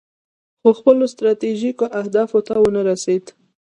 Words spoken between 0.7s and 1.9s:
خپلو ستراتیژیکو